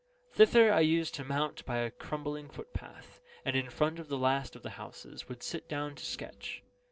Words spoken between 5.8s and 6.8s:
to sketch.